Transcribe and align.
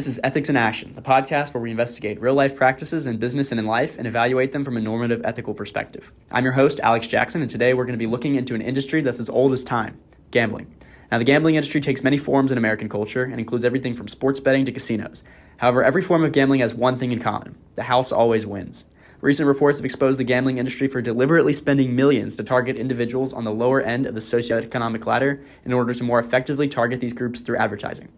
This 0.00 0.06
is 0.06 0.20
Ethics 0.24 0.48
in 0.48 0.56
Action, 0.56 0.94
the 0.94 1.02
podcast 1.02 1.52
where 1.52 1.60
we 1.60 1.70
investigate 1.70 2.22
real 2.22 2.32
life 2.32 2.56
practices 2.56 3.06
in 3.06 3.18
business 3.18 3.50
and 3.50 3.60
in 3.60 3.66
life 3.66 3.98
and 3.98 4.06
evaluate 4.06 4.52
them 4.52 4.64
from 4.64 4.78
a 4.78 4.80
normative 4.80 5.20
ethical 5.24 5.52
perspective. 5.52 6.10
I'm 6.32 6.42
your 6.42 6.54
host, 6.54 6.80
Alex 6.80 7.06
Jackson, 7.06 7.42
and 7.42 7.50
today 7.50 7.74
we're 7.74 7.84
going 7.84 7.98
to 7.98 8.02
be 8.02 8.06
looking 8.06 8.34
into 8.34 8.54
an 8.54 8.62
industry 8.62 9.02
that's 9.02 9.20
as 9.20 9.28
old 9.28 9.52
as 9.52 9.62
time 9.62 10.00
gambling. 10.30 10.74
Now, 11.12 11.18
the 11.18 11.24
gambling 11.24 11.56
industry 11.56 11.82
takes 11.82 12.02
many 12.02 12.16
forms 12.16 12.50
in 12.50 12.56
American 12.56 12.88
culture 12.88 13.24
and 13.24 13.38
includes 13.38 13.62
everything 13.62 13.94
from 13.94 14.08
sports 14.08 14.40
betting 14.40 14.64
to 14.64 14.72
casinos. 14.72 15.22
However, 15.58 15.84
every 15.84 16.00
form 16.00 16.24
of 16.24 16.32
gambling 16.32 16.60
has 16.60 16.74
one 16.74 16.98
thing 16.98 17.12
in 17.12 17.20
common 17.20 17.58
the 17.74 17.82
house 17.82 18.10
always 18.10 18.46
wins. 18.46 18.86
Recent 19.20 19.46
reports 19.46 19.80
have 19.80 19.84
exposed 19.84 20.18
the 20.18 20.24
gambling 20.24 20.56
industry 20.56 20.88
for 20.88 21.02
deliberately 21.02 21.52
spending 21.52 21.94
millions 21.94 22.36
to 22.36 22.42
target 22.42 22.78
individuals 22.78 23.34
on 23.34 23.44
the 23.44 23.52
lower 23.52 23.82
end 23.82 24.06
of 24.06 24.14
the 24.14 24.20
socioeconomic 24.20 25.04
ladder 25.04 25.44
in 25.62 25.74
order 25.74 25.92
to 25.92 26.04
more 26.04 26.20
effectively 26.20 26.68
target 26.68 27.00
these 27.00 27.12
groups 27.12 27.42
through 27.42 27.58
advertising. 27.58 28.08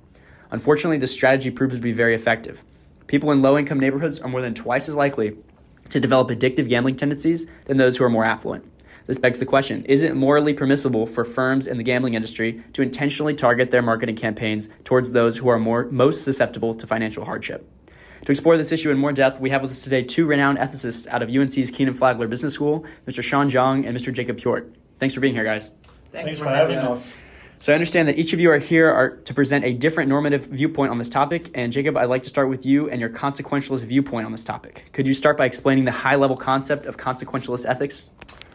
Unfortunately, 0.52 0.98
this 0.98 1.12
strategy 1.12 1.50
proves 1.50 1.76
to 1.76 1.82
be 1.82 1.92
very 1.92 2.14
effective. 2.14 2.62
People 3.06 3.32
in 3.32 3.40
low 3.40 3.58
income 3.58 3.80
neighborhoods 3.80 4.20
are 4.20 4.28
more 4.28 4.42
than 4.42 4.54
twice 4.54 4.86
as 4.88 4.94
likely 4.94 5.36
to 5.88 5.98
develop 5.98 6.28
addictive 6.28 6.68
gambling 6.68 6.96
tendencies 6.96 7.46
than 7.64 7.78
those 7.78 7.96
who 7.96 8.04
are 8.04 8.10
more 8.10 8.24
affluent. 8.24 8.64
This 9.06 9.18
begs 9.18 9.40
the 9.40 9.46
question 9.46 9.84
Is 9.86 10.02
it 10.02 10.14
morally 10.14 10.52
permissible 10.52 11.06
for 11.06 11.24
firms 11.24 11.66
in 11.66 11.78
the 11.78 11.82
gambling 11.82 12.14
industry 12.14 12.62
to 12.74 12.82
intentionally 12.82 13.34
target 13.34 13.70
their 13.70 13.82
marketing 13.82 14.16
campaigns 14.16 14.68
towards 14.84 15.12
those 15.12 15.38
who 15.38 15.48
are 15.48 15.58
more, 15.58 15.86
most 15.90 16.22
susceptible 16.22 16.74
to 16.74 16.86
financial 16.86 17.24
hardship? 17.24 17.68
To 18.26 18.30
explore 18.30 18.56
this 18.56 18.70
issue 18.70 18.90
in 18.90 18.98
more 18.98 19.12
depth, 19.12 19.40
we 19.40 19.50
have 19.50 19.62
with 19.62 19.72
us 19.72 19.82
today 19.82 20.02
two 20.02 20.26
renowned 20.26 20.58
ethicists 20.58 21.08
out 21.08 21.22
of 21.22 21.30
UNC's 21.30 21.70
Kenan 21.70 21.94
Flagler 21.94 22.28
Business 22.28 22.54
School, 22.54 22.84
Mr. 23.08 23.22
Shaun 23.22 23.50
Xiong 23.50 23.86
and 23.86 23.96
Mr. 23.96 24.12
Jacob 24.12 24.36
Hjort. 24.36 24.72
Thanks 24.98 25.14
for 25.14 25.20
being 25.20 25.34
here, 25.34 25.44
guys. 25.44 25.70
Thanks, 26.12 26.28
Thanks 26.28 26.38
for, 26.38 26.44
for 26.44 26.50
having 26.50 26.76
us. 26.76 26.90
us. 26.90 27.12
So 27.62 27.72
I 27.72 27.76
understand 27.76 28.08
that 28.08 28.18
each 28.18 28.32
of 28.32 28.40
you 28.40 28.50
are 28.50 28.58
here 28.58 28.90
are 28.90 29.10
to 29.18 29.32
present 29.32 29.64
a 29.64 29.72
different 29.72 30.08
normative 30.08 30.46
viewpoint 30.46 30.90
on 30.90 30.98
this 30.98 31.08
topic. 31.08 31.48
And 31.54 31.72
Jacob, 31.72 31.96
I'd 31.96 32.06
like 32.06 32.24
to 32.24 32.28
start 32.28 32.48
with 32.48 32.66
you 32.66 32.90
and 32.90 33.00
your 33.00 33.08
consequentialist 33.08 33.84
viewpoint 33.84 34.26
on 34.26 34.32
this 34.32 34.42
topic. 34.42 34.86
Could 34.92 35.06
you 35.06 35.14
start 35.14 35.36
by 35.36 35.46
explaining 35.46 35.84
the 35.84 35.92
high 35.92 36.16
level 36.16 36.36
concept 36.36 36.86
of 36.86 36.96
consequentialist 36.96 37.64
ethics? 37.68 38.10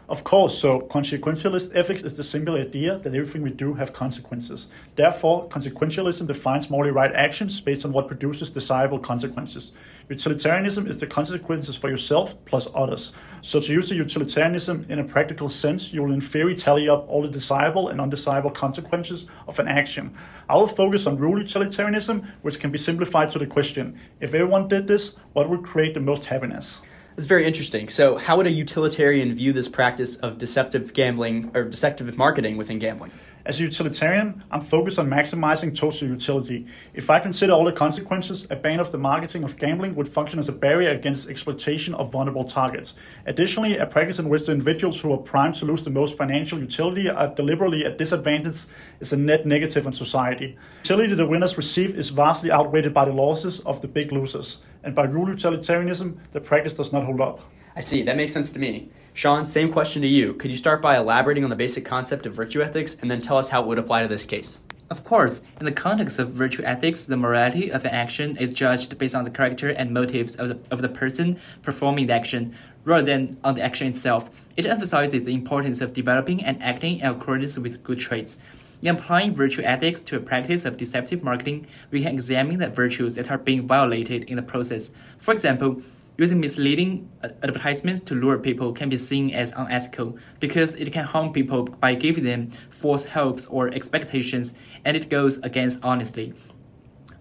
Of 0.10 0.24
course, 0.24 0.58
so 0.58 0.80
consequentialist 0.80 1.76
ethics 1.76 2.02
is 2.02 2.16
the 2.16 2.24
simple 2.24 2.56
idea 2.56 2.98
that 3.00 3.14
everything 3.14 3.42
we 3.42 3.50
do 3.50 3.74
have 3.74 3.92
consequences. 3.92 4.68
Therefore, 4.96 5.50
consequentialism 5.50 6.26
defines 6.28 6.70
morally 6.70 6.92
right 6.92 7.14
actions 7.14 7.60
based 7.60 7.84
on 7.84 7.92
what 7.92 8.08
produces 8.08 8.50
desirable 8.50 9.00
consequences. 9.00 9.74
Utilitarianism 10.08 10.88
is 10.88 11.02
the 11.02 11.08
consequences 11.08 11.76
for 11.76 11.90
yourself 11.90 12.36
plus 12.46 12.70
others. 12.74 13.12
So 13.42 13.60
to 13.60 13.74
use 13.74 13.90
the 13.90 13.96
utilitarianism 13.96 14.86
in 14.88 15.00
a 15.00 15.04
practical 15.04 15.50
sense, 15.50 15.92
you 15.92 16.02
will 16.02 16.14
in 16.14 16.22
theory 16.22 16.56
tally 16.56 16.88
up 16.88 17.06
all 17.10 17.22
the 17.22 17.28
desirable 17.28 17.90
and 17.90 18.00
undesirable 18.00 18.52
consequences 18.52 19.28
of 19.46 19.60
an 19.60 19.68
action. 19.68 20.16
I 20.48 20.56
will 20.56 20.68
focus 20.68 21.06
on 21.06 21.18
rule 21.18 21.38
utilitarianism, 21.38 22.26
which 22.44 22.62
can 22.62 22.72
be 22.72 22.78
simplified 22.78 23.32
to 23.32 23.40
the 23.40 23.46
question, 23.46 24.00
if 24.22 24.34
everyone 24.34 24.70
did 24.70 24.88
this, 24.88 25.16
what 25.34 25.50
would 25.50 25.64
create 25.64 25.96
the 25.96 26.00
most 26.00 26.28
happiness? 26.28 26.80
That's 27.18 27.26
very 27.26 27.48
interesting. 27.48 27.90
So, 27.90 28.18
how 28.18 28.38
would 28.38 28.46
a 28.46 28.52
utilitarian 28.52 29.34
view 29.34 29.52
this 29.52 29.68
practice 29.68 30.18
of 30.18 30.38
deceptive 30.38 30.94
gambling 30.94 31.50
or 31.56 31.64
deceptive 31.64 32.16
marketing 32.16 32.58
within 32.58 32.78
gambling? 32.78 33.10
As 33.44 33.60
a 33.60 33.64
utilitarian, 33.64 34.44
I'm 34.52 34.62
focused 34.62 35.00
on 35.00 35.10
maximizing 35.10 35.76
total 35.76 36.10
utility. 36.10 36.68
If 36.94 37.10
I 37.10 37.20
consider 37.20 37.54
all 37.54 37.66
the 37.66 37.72
consequences, 37.72 38.46
a 38.52 38.56
ban 38.56 38.80
of 38.80 38.92
the 38.92 39.00
marketing 39.00 39.44
of 39.44 39.58
gambling 39.58 39.96
would 39.96 40.14
function 40.14 40.38
as 40.38 40.48
a 40.48 40.52
barrier 40.52 40.92
against 40.92 41.28
exploitation 41.28 41.96
of 41.96 42.12
vulnerable 42.12 42.44
targets. 42.44 42.94
Additionally, 43.26 43.78
a 43.78 43.88
practice 43.88 44.20
in 44.20 44.30
which 44.30 44.46
the 44.46 44.52
individuals 44.52 45.00
who 45.00 45.12
are 45.12 45.18
primed 45.18 45.56
to 45.56 45.66
lose 45.66 45.84
the 45.84 45.90
most 45.90 46.18
financial 46.18 46.60
utility 46.60 47.10
are 47.10 47.34
deliberately 47.34 47.84
at 47.84 47.98
disadvantage 47.98 48.66
is 49.00 49.12
a 49.12 49.18
net 49.18 49.44
negative 49.44 49.88
on 49.88 49.94
society. 49.94 50.56
Utility 50.84 51.16
the 51.16 51.26
winners 51.26 51.58
receive 51.58 51.98
is 51.98 52.10
vastly 52.10 52.52
outweighed 52.52 52.94
by 52.94 53.06
the 53.06 53.14
losses 53.14 53.62
of 53.62 53.82
the 53.82 53.88
big 53.88 54.12
losers 54.12 54.58
and 54.84 54.96
by 54.96 55.04
rule 55.04 55.30
utilitarianism, 55.30 56.20
the 56.32 56.42
practice 56.42 56.76
does 56.76 56.94
not 56.94 57.04
hold 57.04 57.22
up. 57.22 57.42
I 57.76 57.82
see. 57.82 58.02
That 58.04 58.18
makes 58.18 58.34
sense 58.34 58.52
to 58.52 58.60
me. 58.60 58.90
Shaun, 59.14 59.46
same 59.46 59.72
question 59.72 60.02
to 60.04 60.08
you. 60.08 60.34
Could 60.34 60.52
you 60.52 60.58
start 60.58 60.82
by 60.82 60.98
elaborating 60.98 61.44
on 61.44 61.50
the 61.50 61.56
basic 61.56 61.86
concept 61.86 62.26
of 62.26 62.34
virtue 62.34 62.62
ethics 62.62 62.96
and 63.02 63.10
then 63.10 63.22
tell 63.22 63.38
us 63.38 63.50
how 63.50 63.64
it 63.64 63.68
would 63.68 63.80
apply 63.80 64.04
to 64.04 64.08
this 64.08 64.26
case? 64.26 64.64
Of 64.90 65.04
course, 65.04 65.42
in 65.60 65.66
the 65.66 65.72
context 65.72 66.18
of 66.18 66.32
virtue 66.32 66.64
ethics, 66.64 67.04
the 67.04 67.18
morality 67.18 67.70
of 67.70 67.84
an 67.84 67.92
action 67.92 68.38
is 68.38 68.54
judged 68.54 68.98
based 68.98 69.16
on 69.16 69.26
the 69.26 69.30
character 69.30 69.70
and 69.70 69.92
motives 69.92 70.36
of 70.36 70.50
the, 70.50 70.60
of 70.72 70.82
the 70.82 70.88
person 70.88 71.40
performing 71.62 72.08
the 72.08 72.14
action, 72.14 72.56
rather 72.86 73.06
than 73.06 73.38
on 73.44 73.56
the 73.56 73.62
action 73.62 73.88
itself. 73.88 74.30
It 74.56 74.66
emphasizes 74.66 75.26
the 75.26 75.34
importance 75.34 75.82
of 75.82 75.92
developing 75.94 76.42
and 76.42 76.62
acting 76.64 77.00
in 77.00 77.06
accordance 77.06 77.58
with 77.58 77.84
good 77.84 78.00
traits. 78.00 78.38
In 78.80 78.96
applying 78.96 79.34
virtue 79.34 79.64
ethics 79.64 80.04
to 80.04 80.18
a 80.18 80.20
practice 80.20 80.64
of 80.64 80.78
deceptive 80.78 81.24
marketing, 81.24 81.66
we 81.90 82.04
can 82.04 82.14
examine 82.14 82.60
the 82.60 82.70
virtues 82.70 83.16
that 83.16 83.32
are 83.32 83.38
being 83.40 83.66
violated 83.66 84.26
in 84.26 84.36
the 84.36 84.44
process. 84.44 84.92
For 85.18 85.32
example, 85.32 85.82
using 86.16 86.40
misleading 86.40 87.10
uh, 87.24 87.30
advertisements 87.42 88.02
to 88.02 88.14
lure 88.14 88.38
people 88.38 88.74
can 88.74 88.90
be 88.90 88.98
seen 89.00 89.32
as 89.32 89.52
unethical 89.58 90.16
because 90.40 90.76
it 90.76 90.94
can 90.94 91.06
harm 91.06 91.34
people 91.34 91.64
by 91.64 91.96
giving 91.96 92.24
them 92.24 92.52
false 92.70 93.08
hopes 93.08 93.48
or 93.48 93.70
expectations 93.70 94.54
and 94.86 94.96
it 94.96 95.10
goes 95.10 95.38
against 95.38 95.80
honesty. 95.82 96.36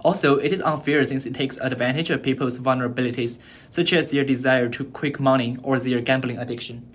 Also, 0.00 0.36
it 0.36 0.52
is 0.52 0.60
unfair 0.60 1.04
since 1.06 1.24
it 1.24 1.34
takes 1.34 1.56
advantage 1.58 2.10
of 2.10 2.22
people's 2.22 2.58
vulnerabilities, 2.58 3.38
such 3.70 3.94
as 3.94 4.10
their 4.10 4.24
desire 4.24 4.68
to 4.68 4.84
quick 4.84 5.18
money 5.18 5.56
or 5.62 5.78
their 5.78 6.00
gambling 6.02 6.38
addiction. 6.38 6.86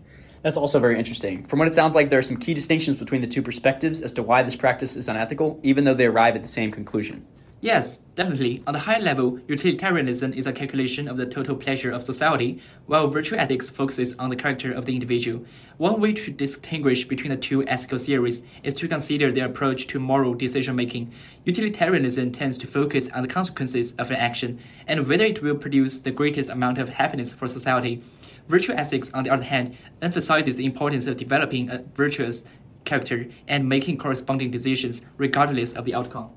That's 0.41 0.57
also 0.57 0.79
very 0.79 0.97
interesting. 0.97 1.45
From 1.45 1.59
what 1.59 1.67
it 1.67 1.73
sounds 1.75 1.93
like, 1.93 2.09
there 2.09 2.19
are 2.19 2.23
some 2.23 2.37
key 2.37 2.53
distinctions 2.53 2.97
between 2.97 3.21
the 3.21 3.27
two 3.27 3.43
perspectives 3.43 4.01
as 4.01 4.13
to 4.13 4.23
why 4.23 4.41
this 4.41 4.55
practice 4.55 4.95
is 4.95 5.07
unethical, 5.07 5.59
even 5.61 5.83
though 5.83 5.93
they 5.93 6.07
arrive 6.07 6.35
at 6.35 6.41
the 6.41 6.49
same 6.49 6.71
conclusion. 6.71 7.25
Yes, 7.63 7.99
definitely. 8.15 8.63
On 8.65 8.73
the 8.73 8.79
high 8.79 8.97
level, 8.97 9.39
utilitarianism 9.47 10.33
is 10.33 10.47
a 10.47 10.51
calculation 10.51 11.07
of 11.07 11.17
the 11.17 11.27
total 11.27 11.55
pleasure 11.55 11.91
of 11.91 12.03
society, 12.03 12.59
while 12.87 13.07
virtue 13.07 13.35
ethics 13.35 13.69
focuses 13.69 14.15
on 14.17 14.31
the 14.31 14.35
character 14.35 14.71
of 14.71 14.87
the 14.87 14.95
individual. 14.95 15.45
One 15.77 16.01
way 16.01 16.13
to 16.13 16.31
distinguish 16.31 17.07
between 17.07 17.29
the 17.29 17.37
two 17.37 17.63
ethical 17.67 17.99
theories 17.99 18.41
is 18.63 18.73
to 18.75 18.87
consider 18.87 19.31
their 19.31 19.45
approach 19.45 19.85
to 19.87 19.99
moral 19.99 20.33
decision 20.33 20.75
making. 20.75 21.13
Utilitarianism 21.45 22.31
tends 22.31 22.57
to 22.57 22.65
focus 22.65 23.11
on 23.11 23.21
the 23.21 23.27
consequences 23.27 23.93
of 23.99 24.09
an 24.09 24.17
action 24.17 24.59
and 24.87 25.07
whether 25.07 25.25
it 25.25 25.43
will 25.43 25.55
produce 25.55 25.99
the 25.99 26.09
greatest 26.09 26.49
amount 26.49 26.79
of 26.79 26.89
happiness 26.89 27.31
for 27.31 27.45
society. 27.45 28.01
Virtue 28.47 28.73
ethics, 28.73 29.11
on 29.13 29.23
the 29.23 29.29
other 29.29 29.43
hand, 29.43 29.77
emphasizes 30.01 30.55
the 30.55 30.65
importance 30.65 31.07
of 31.07 31.17
developing 31.17 31.69
a 31.69 31.79
virtuous 31.95 32.43
character 32.85 33.27
and 33.47 33.67
making 33.67 33.97
corresponding 33.97 34.51
decisions 34.51 35.01
regardless 35.17 35.73
of 35.73 35.85
the 35.85 35.93
outcome. 35.93 36.29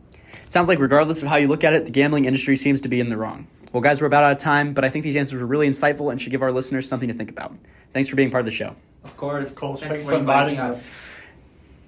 Sounds 0.49 0.69
like, 0.69 0.79
regardless 0.79 1.23
of 1.23 1.29
how 1.29 1.37
you 1.37 1.49
look 1.49 1.65
at 1.65 1.73
it, 1.73 1.85
the 1.85 1.91
gambling 1.91 2.27
industry 2.27 2.57
seems 2.57 2.81
to 2.83 2.89
be 2.89 3.01
in 3.01 3.09
the 3.09 3.17
wrong. 3.17 3.47
Well, 3.73 3.81
guys, 3.81 4.01
we're 4.01 4.07
about 4.07 4.23
out 4.23 4.33
of 4.33 4.39
time, 4.39 4.73
but 4.73 4.85
I 4.85 4.89
think 4.89 5.03
these 5.03 5.17
answers 5.17 5.41
were 5.41 5.47
really 5.47 5.69
insightful 5.69 6.13
and 6.13 6.23
should 6.23 6.31
give 6.31 6.43
our 6.43 6.53
listeners 6.53 6.89
something 6.89 7.09
to 7.09 7.15
think 7.15 7.31
about. 7.31 7.57
Thanks 7.93 8.09
for 8.09 8.15
being 8.15 8.31
part 8.31 8.43
of 8.43 8.47
the 8.47 8.53
show. 8.53 8.77
Of 9.03 9.17
course. 9.17 9.51
Of 9.51 9.57
course. 9.57 9.81
Thanks, 9.81 9.97
Thanks 9.97 10.09
for 10.09 10.17
inviting 10.17 10.59
us. 10.59 10.89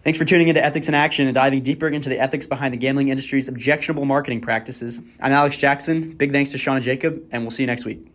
Thanks 0.03 0.19
for 0.19 0.25
tuning 0.25 0.49
into 0.49 0.65
Ethics 0.65 0.89
in 0.89 0.95
Action 0.95 1.27
and 1.27 1.35
diving 1.35 1.63
deeper 1.63 1.89
into 1.89 2.09
the 2.09 2.19
ethics 2.19 2.47
behind 2.47 2.73
the 2.73 2.79
gambling 2.79 3.09
industry's 3.09 3.49
objectionable 3.49 4.05
marketing 4.05 4.41
practices. 4.41 5.01
I'm 5.21 5.33
Alex 5.33 5.59
Jackson. 5.59 6.13
Big 6.13 6.33
thanks 6.33 6.53
to 6.53 6.59
Shaun 6.59 6.77
and 6.77 6.85
Jacob, 6.85 7.25
and 7.33 7.43
we'll 7.43 7.51
see 7.51 7.63
you 7.63 7.67
next 7.69 7.85
week. 7.85 8.07